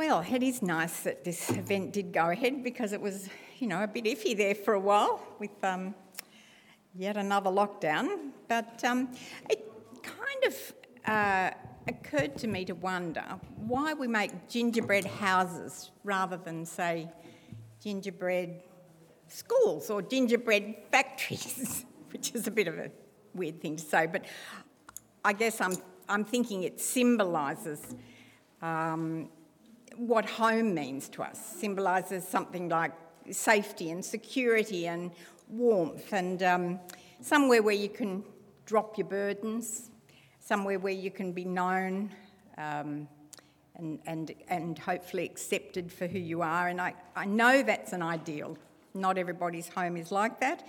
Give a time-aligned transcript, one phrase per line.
[0.00, 3.82] Well, it is nice that this event did go ahead because it was, you know,
[3.82, 5.94] a bit iffy there for a while with um,
[6.94, 8.30] yet another lockdown.
[8.48, 9.12] But um,
[9.50, 9.70] it
[10.02, 10.72] kind of
[11.06, 11.50] uh,
[11.86, 13.22] occurred to me to wonder
[13.58, 17.06] why we make gingerbread houses rather than, say,
[17.82, 18.62] gingerbread
[19.28, 22.90] schools or gingerbread factories, which is a bit of a
[23.34, 24.06] weird thing to say.
[24.06, 24.24] But
[25.22, 25.74] I guess I'm,
[26.08, 27.94] I'm thinking it symbolises.
[28.62, 29.28] Um,
[29.96, 32.92] what home means to us, symbolises something like
[33.30, 35.10] safety and security and
[35.48, 36.80] warmth and um,
[37.20, 38.24] somewhere where you can
[38.66, 39.90] drop your burdens,
[40.40, 42.10] somewhere where you can be known
[42.56, 43.08] um,
[43.76, 46.68] and, and, and hopefully accepted for who you are.
[46.68, 48.56] And I, I know that's an ideal.
[48.94, 50.66] Not everybody's home is like that,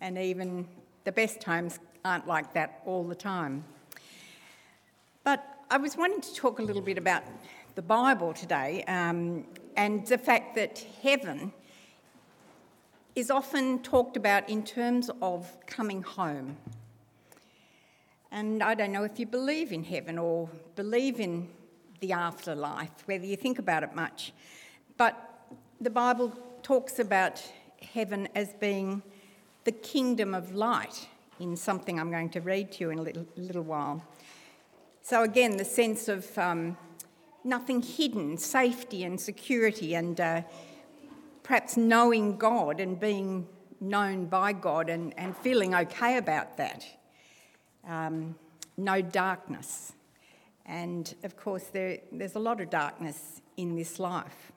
[0.00, 0.66] and even
[1.04, 3.64] the best homes aren't like that all the time.
[5.24, 7.22] But I was wanting to talk a little bit about
[7.74, 9.44] the Bible today um,
[9.76, 11.52] and the fact that heaven
[13.14, 16.56] is often talked about in terms of coming home.
[18.30, 21.48] And I don't know if you believe in heaven or believe in
[22.00, 24.32] the afterlife, whether you think about it much.
[24.96, 25.16] But
[25.80, 27.42] the Bible talks about
[27.94, 29.02] heaven as being
[29.64, 31.08] the kingdom of light
[31.40, 34.02] in something I'm going to read to you in a little, little while.
[35.02, 36.76] So, again, the sense of um,
[37.44, 40.42] nothing hidden, safety and security, and uh,
[41.42, 43.46] perhaps knowing God and being
[43.80, 46.84] known by God and, and feeling okay about that.
[47.86, 48.36] Um,
[48.76, 49.92] no darkness.
[50.64, 54.52] And of course, there, there's a lot of darkness in this life.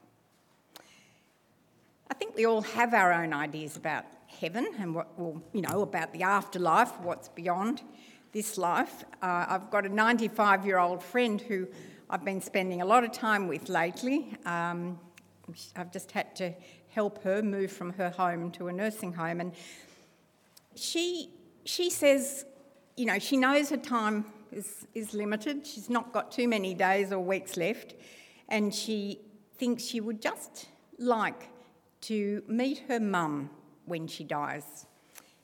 [2.09, 5.81] I think we all have our own ideas about heaven and what, well, you know,
[5.81, 7.81] about the afterlife, what's beyond
[8.31, 9.03] this life.
[9.21, 11.67] Uh, I've got a 95 year old friend who
[12.07, 14.37] I've been spending a lot of time with lately.
[14.45, 14.99] Um,
[15.75, 16.53] I've just had to
[16.89, 19.53] help her move from her home to a nursing home, and
[20.75, 21.31] she
[21.65, 22.45] she says,
[22.95, 25.65] you know, she knows her time is is limited.
[25.65, 27.95] She's not got too many days or weeks left,
[28.49, 29.19] and she
[29.57, 30.67] thinks she would just
[30.99, 31.49] like
[32.01, 33.49] to meet her mum
[33.85, 34.85] when she dies.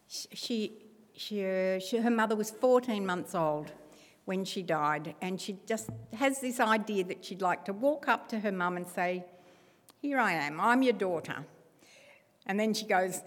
[0.08, 0.74] She,
[1.16, 3.72] she, uh, she, her mother was 14 months old
[4.26, 8.30] when she died, and she just has this idea that she'd like to walk up
[8.30, 9.26] to her mum and say,
[10.02, 11.46] Here I am, I'm your daughter.
[12.46, 13.22] And then she goes,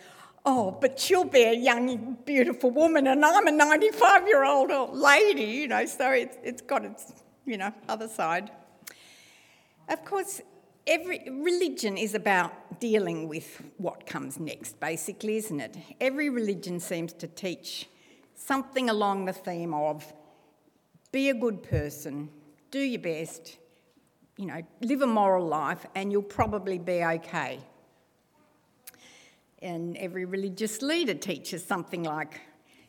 [0.46, 5.44] Oh, but she'll be a young, beautiful woman, and I'm a 95 year old lady,
[5.44, 7.12] you know, so it's, it's got its,
[7.46, 8.50] you know, other side.
[9.88, 10.40] Of course,
[10.86, 15.76] every religion is about dealing with what comes next, basically, isn't it?
[16.00, 17.88] Every religion seems to teach
[18.34, 20.12] something along the theme of
[21.14, 22.28] be a good person,
[22.72, 23.56] do your best,
[24.36, 27.60] you know, live a moral life, and you'll probably be okay.
[29.62, 32.40] And every religious leader teaches something like,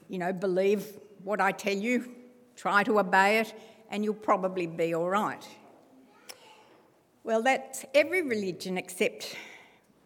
[0.10, 0.88] you know, believe
[1.24, 2.16] what I tell you,
[2.56, 3.54] try to obey it,
[3.92, 5.48] and you'll probably be all right.
[7.24, 9.36] Well, that's every religion except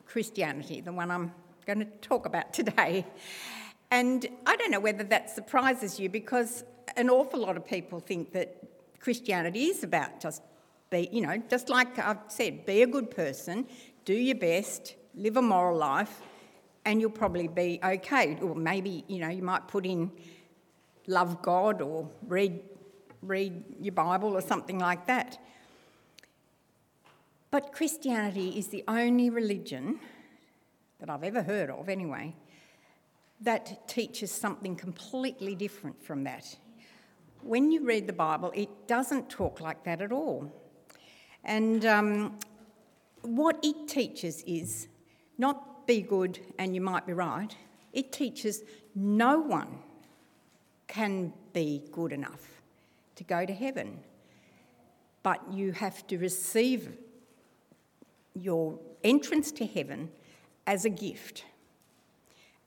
[0.05, 1.31] Christianity, the one I'm
[1.65, 3.05] going to talk about today.
[3.91, 8.31] And I don't know whether that surprises you because an awful lot of people think
[8.33, 8.57] that
[8.99, 10.41] Christianity is about just
[10.89, 13.67] be, you know, just like I've said, be a good person,
[14.05, 16.21] do your best, live a moral life,
[16.85, 18.37] and you'll probably be okay.
[18.41, 20.11] Or maybe, you know, you might put in
[21.07, 22.59] love God or read,
[23.21, 25.37] read your Bible or something like that.
[27.51, 29.99] But Christianity is the only religion
[30.99, 32.35] that I've ever heard of, anyway,
[33.41, 36.57] that teaches something completely different from that
[37.41, 40.51] when you read the Bible, it doesn't talk like that at all.
[41.43, 42.37] And um,
[43.21, 44.87] what it teaches is
[45.37, 47.55] not be good and you might be right,
[47.93, 48.63] it teaches
[48.95, 49.79] no one
[50.87, 52.61] can be good enough
[53.15, 53.99] to go to heaven.
[55.23, 56.95] But you have to receive
[58.33, 60.09] your entrance to heaven
[60.67, 61.45] as a gift.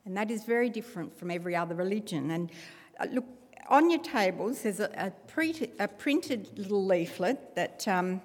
[0.05, 2.31] And that is very different from every other religion.
[2.31, 2.51] And
[2.99, 3.25] uh, look,
[3.73, 8.21] on your tables, there's a, a, pre- a printed little leaflet that um,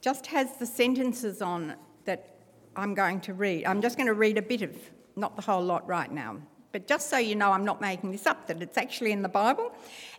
[0.00, 1.74] just has the sentences on
[2.06, 2.36] that
[2.74, 3.66] I'm going to read.
[3.66, 4.74] I'm just going to read a bit of,
[5.14, 6.38] not the whole lot right now.
[6.72, 9.28] But just so you know, I'm not making this up, that it's actually in the
[9.28, 9.72] Bible,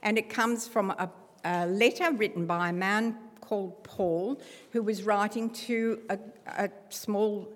[0.03, 1.09] and it comes from a,
[1.43, 4.39] a letter written by a man called Paul,
[4.71, 7.51] who was writing to a, a small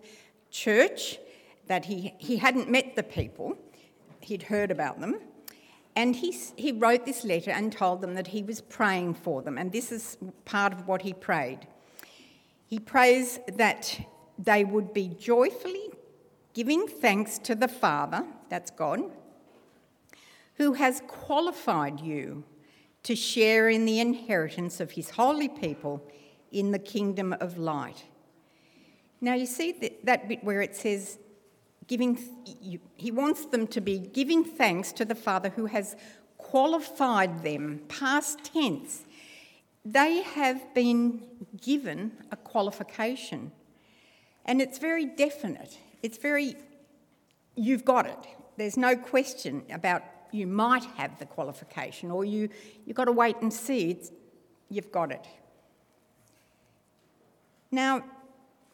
[0.49, 1.19] church
[1.67, 3.55] that he, he hadn't met the people,
[4.21, 5.19] he'd heard about them,
[5.97, 9.57] and he, he wrote this letter and told them that he was praying for them,
[9.57, 10.15] and this is
[10.45, 11.61] part of what he prayed.
[12.67, 13.99] He prays that
[14.37, 15.89] they would be joyfully
[16.53, 19.11] giving thanks to the Father, that's God,
[20.57, 22.43] who has qualified you
[23.01, 26.07] to share in the inheritance of his holy people
[26.51, 28.05] in the kingdom of light.
[29.19, 31.17] Now, you see that, that bit where it says,
[31.87, 32.17] giving,
[32.95, 35.95] he wants them to be giving thanks to the Father who has
[36.37, 39.03] qualified them, past tense.
[39.83, 41.23] They have been
[41.61, 43.51] given a qualification.
[44.45, 45.77] And it's very definite.
[46.03, 46.55] It's very,
[47.55, 48.19] you've got it.
[48.57, 52.49] There's no question about you might have the qualification or you,
[52.85, 53.91] you've got to wait and see.
[53.91, 54.11] It's,
[54.69, 55.25] you've got it.
[57.71, 58.03] Now,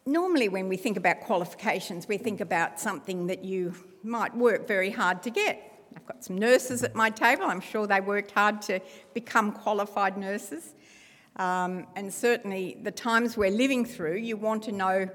[0.05, 3.73] normally when we think about qualifications, we think about something that you
[4.03, 5.69] might work very hard to get.
[5.95, 7.45] I've got some nurses at my table.
[7.45, 8.79] I'm sure they worked hard to
[9.13, 10.73] become qualified nurses.
[11.35, 15.09] Um, and certainly, the times we're living through, you want to know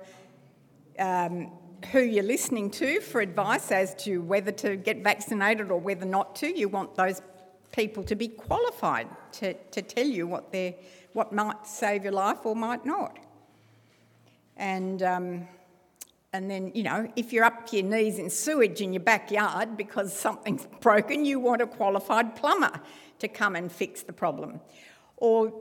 [0.99, 1.52] um,
[1.93, 6.34] who you're listening to for advice as to whether to get vaccinated or whether not
[6.37, 6.46] to.
[6.46, 7.23] You want those
[7.73, 10.55] people to be qualified to, to tell you what,
[11.12, 13.19] what might save your life or might not.
[14.58, 15.49] And, um,
[16.32, 20.12] and then, you know, if you're up your knees in sewage in your backyard because
[20.12, 22.81] something's broken, you want a qualified plumber
[23.20, 24.60] to come and fix the problem.
[25.16, 25.52] Or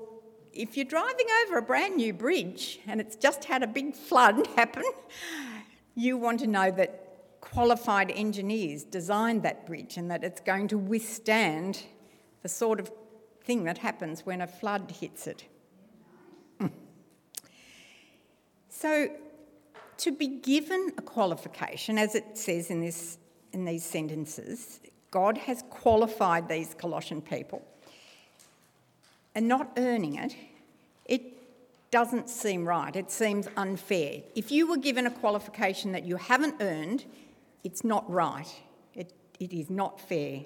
[0.52, 4.48] if you're driving over a brand new bridge and it's just had a big flood
[4.56, 4.84] happen,
[5.96, 7.04] you want to know that
[7.42, 11.84] qualified engineers designed that bridge and that it's going to withstand
[12.42, 12.92] the sort of
[13.44, 15.46] thing that happens when a flood hits it.
[18.80, 19.10] So,
[19.98, 23.18] to be given a qualification, as it says in, this,
[23.52, 24.80] in these sentences,
[25.10, 27.66] God has qualified these Colossian people
[29.34, 30.36] and not earning it,
[31.06, 31.24] it
[31.90, 32.96] doesn't seem right.
[32.96, 34.22] It seems unfair.
[34.36, 37.04] If you were given a qualification that you haven't earned,
[37.64, 38.48] it's not right.
[38.94, 40.46] It, it is not fair.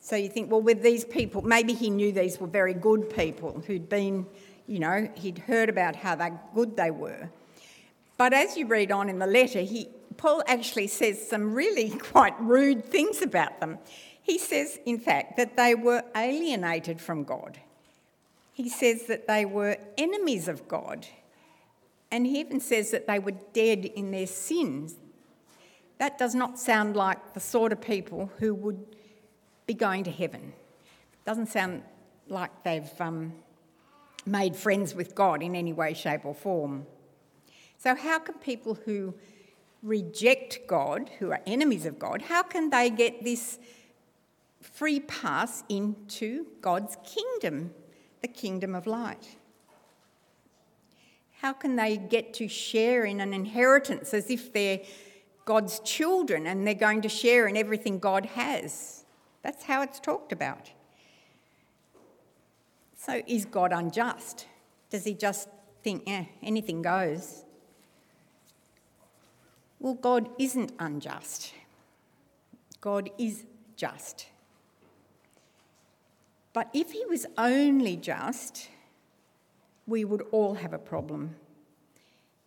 [0.00, 3.62] So you think, well, with these people, maybe he knew these were very good people
[3.66, 4.24] who'd been,
[4.66, 6.16] you know, he'd heard about how
[6.54, 7.28] good they were.
[8.16, 12.38] But as you read on in the letter, he, Paul actually says some really quite
[12.40, 13.78] rude things about them.
[14.22, 17.58] He says, in fact, that they were alienated from God.
[18.52, 21.06] He says that they were enemies of God.
[22.10, 24.94] And he even says that they were dead in their sins.
[25.98, 28.96] That does not sound like the sort of people who would
[29.66, 30.52] be going to heaven.
[31.26, 31.82] Doesn't sound
[32.28, 33.32] like they've um,
[34.26, 36.86] made friends with God in any way, shape, or form.
[37.78, 39.14] So, how can people who
[39.82, 43.58] reject God, who are enemies of God, how can they get this
[44.64, 47.72] free pass into God's kingdom,
[48.22, 49.36] the kingdom of light.
[51.40, 54.80] How can they get to share in an inheritance as if they're
[55.44, 59.04] God's children and they're going to share in everything God has?
[59.42, 60.70] That's how it's talked about.
[63.04, 64.46] So, is God unjust?
[64.88, 65.48] Does he just
[65.82, 67.44] think, eh, anything goes?
[69.78, 71.52] Well, God isn't unjust.
[72.80, 73.44] God is
[73.76, 74.28] just.
[76.54, 78.70] But if he was only just,
[79.86, 81.36] we would all have a problem.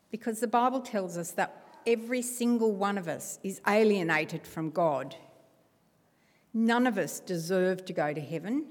[0.10, 5.16] Because the Bible tells us that every single one of us is alienated from God.
[6.52, 8.66] None of us deserve to go to heaven.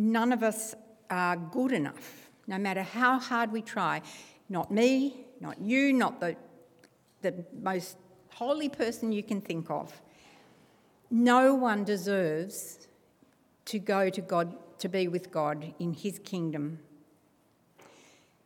[0.00, 0.74] None of us
[1.10, 4.00] are good enough, no matter how hard we try.
[4.48, 6.36] Not me, not you, not the,
[7.20, 7.98] the most
[8.30, 10.00] holy person you can think of.
[11.10, 12.88] No one deserves
[13.66, 16.78] to go to God, to be with God in His kingdom.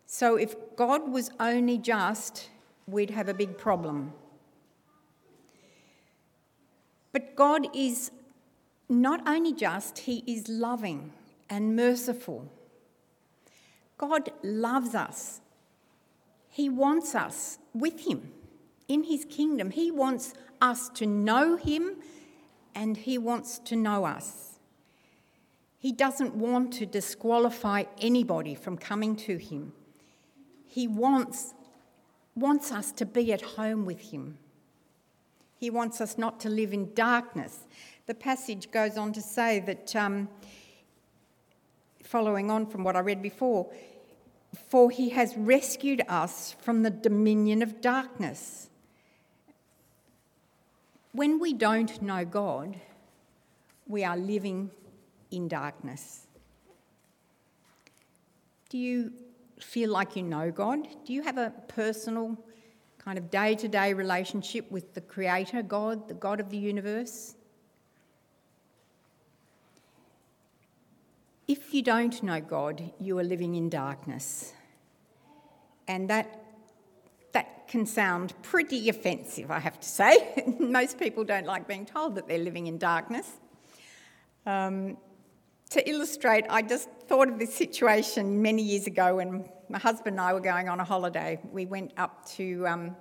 [0.07, 2.49] So if God was only just,
[2.89, 4.13] we'd have a big problem.
[7.13, 8.11] But God is
[8.89, 11.13] not only just, He is loving
[11.49, 12.51] and merciful.
[13.99, 15.41] God loves us.
[16.49, 18.33] He wants us with Him
[18.89, 19.71] in His kingdom.
[19.71, 21.97] He wants us to know Him
[22.75, 24.55] and He wants to know us.
[25.85, 29.75] He doesn't want to disqualify anybody from coming to him.
[30.65, 31.53] He wants,
[32.35, 34.39] wants us to be at home with him.
[35.59, 37.67] He wants us not to live in darkness.
[38.07, 40.31] The passage goes on to say that, um,
[42.15, 43.67] following on from what I read before,
[44.69, 48.71] for he has rescued us from the dominion of darkness.
[51.11, 52.77] When we don't know God,
[53.89, 54.71] we are living
[55.33, 56.29] in darkness.
[58.69, 59.13] Do you
[59.59, 60.87] feel like you know God?
[61.05, 62.39] Do you have a personal,
[62.97, 67.35] kind of day to day relationship with the Creator God, the God of the universe?
[71.47, 74.55] If you don't know God, you are living in darkness.
[75.87, 76.43] And that,
[77.33, 80.45] that can sound pretty offensive, I have to say.
[80.59, 83.31] Most people don't like being told that they're living in darkness.
[84.47, 84.97] Um,
[85.71, 90.21] to illustrate, I just thought of this situation many years ago when my husband and
[90.21, 91.39] I were going on a holiday.
[91.53, 92.97] We went up to um,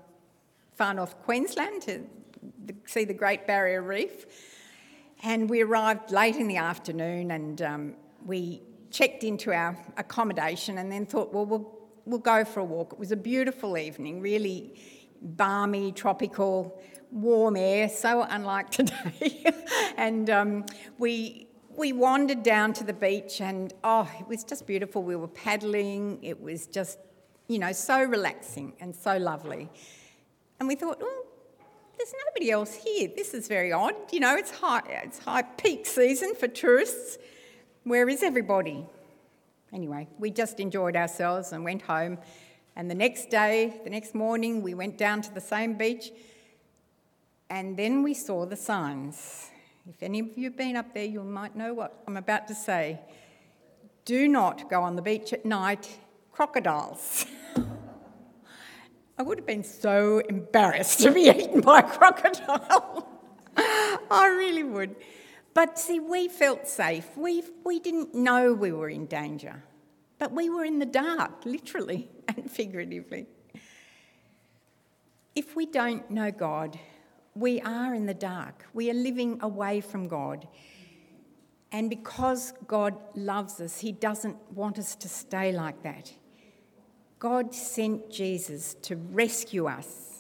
[0.75, 2.01] far north Queensland to
[2.85, 4.25] see the Great Barrier Reef,
[5.23, 7.95] and we arrived late in the afternoon and um,
[8.25, 8.61] we
[8.91, 12.93] checked into our accommodation and then thought, well, we'll we'll go for a walk.
[12.93, 14.73] It was a beautiful evening, really
[15.21, 19.45] balmy, tropical, warm air, so unlike today.
[19.97, 20.65] and um,
[20.97, 25.03] we we wandered down to the beach and oh, it was just beautiful.
[25.03, 26.23] We were paddling.
[26.23, 26.99] It was just,
[27.47, 29.69] you know, so relaxing and so lovely.
[30.59, 31.25] And we thought, oh,
[31.97, 33.09] there's nobody else here.
[33.15, 33.95] This is very odd.
[34.11, 37.17] You know, it's high, it's high peak season for tourists.
[37.85, 38.85] Where is everybody?
[39.73, 42.17] Anyway, we just enjoyed ourselves and went home.
[42.77, 46.11] And the next day, the next morning, we went down to the same beach.
[47.49, 49.49] And then we saw the signs.
[49.85, 52.55] If any of you have been up there, you might know what I'm about to
[52.55, 53.01] say.
[54.05, 55.97] Do not go on the beach at night,
[56.31, 57.25] crocodiles.
[59.17, 63.09] I would have been so embarrassed to be eaten by a crocodile.
[63.57, 64.95] I really would.
[65.53, 67.07] But see, we felt safe.
[67.15, 69.63] We, we didn't know we were in danger,
[70.17, 73.27] but we were in the dark, literally and figuratively.
[75.35, 76.79] If we don't know God,
[77.35, 78.65] we are in the dark.
[78.73, 80.47] We are living away from God.
[81.71, 86.13] And because God loves us, He doesn't want us to stay like that.
[87.17, 90.12] God sent Jesus to rescue us.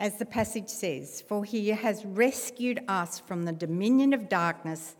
[0.00, 4.96] As the passage says, for He has rescued us from the dominion of darkness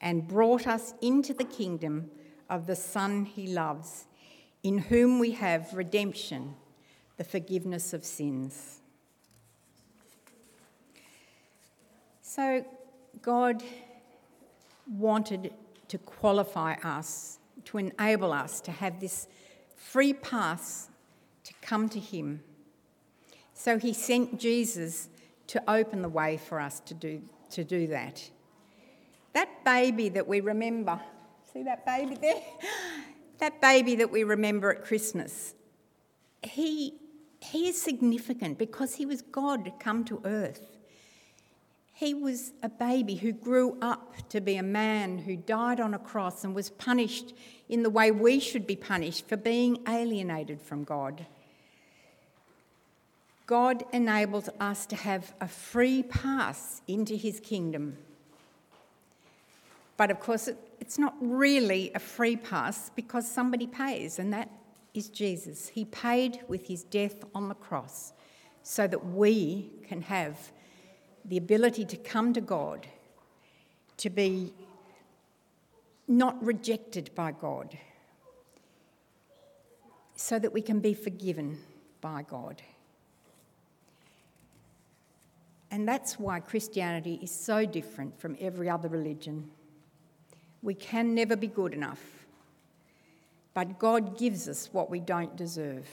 [0.00, 2.08] and brought us into the kingdom
[2.48, 4.06] of the Son He loves,
[4.62, 6.54] in whom we have redemption,
[7.16, 8.80] the forgiveness of sins.
[12.22, 12.64] So,
[13.22, 13.60] God
[14.88, 15.52] wanted
[15.88, 19.26] to qualify us, to enable us to have this
[19.74, 20.90] free pass
[21.42, 22.44] to come to Him.
[23.54, 25.08] So, He sent Jesus
[25.46, 28.28] to open the way for us to do, to do that.
[29.32, 31.00] That baby that we remember,
[31.52, 32.40] see that baby there?
[33.38, 35.54] That baby that we remember at Christmas,
[36.44, 36.94] he,
[37.40, 40.76] he is significant because he was God come to earth.
[41.92, 45.98] He was a baby who grew up to be a man who died on a
[45.98, 47.34] cross and was punished
[47.68, 51.26] in the way we should be punished for being alienated from God.
[53.46, 57.98] God enables us to have a free pass into his kingdom.
[59.96, 60.48] But of course,
[60.80, 64.50] it's not really a free pass because somebody pays, and that
[64.94, 65.68] is Jesus.
[65.68, 68.12] He paid with his death on the cross
[68.62, 70.52] so that we can have
[71.24, 72.86] the ability to come to God,
[73.98, 74.54] to be
[76.08, 77.76] not rejected by God,
[80.16, 81.58] so that we can be forgiven
[82.00, 82.62] by God.
[85.74, 89.50] And that's why Christianity is so different from every other religion.
[90.62, 92.00] We can never be good enough,
[93.54, 95.88] but God gives us what we don't deserve.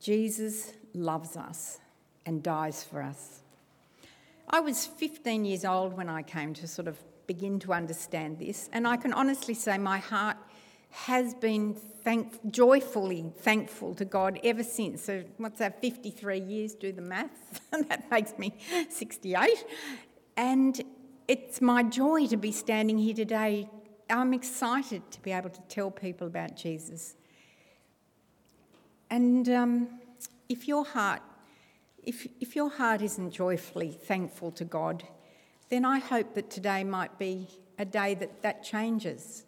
[0.00, 1.78] Jesus loves us
[2.24, 3.40] and dies for us.
[4.48, 8.70] I was 15 years old when I came to sort of begin to understand this,
[8.72, 10.38] and I can honestly say my heart
[10.90, 15.02] has been thank- joyfully thankful to God ever since.
[15.02, 16.74] So, what's that, 53 years?
[16.74, 17.60] Do the math.
[17.88, 18.56] that makes me
[18.88, 19.64] 68.
[20.36, 20.80] And
[21.28, 23.68] it's my joy to be standing here today.
[24.08, 27.16] I'm excited to be able to tell people about Jesus.
[29.10, 29.88] And um,
[30.48, 31.22] if your heart
[32.06, 35.02] if, if your heart isn't joyfully thankful to God,
[35.68, 39.44] then I hope that today might be a day that that changes.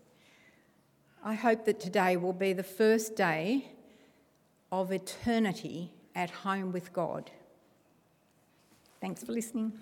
[1.25, 3.72] I hope that today will be the first day
[4.70, 7.30] of eternity at home with God.
[9.00, 9.72] Thanks for listening.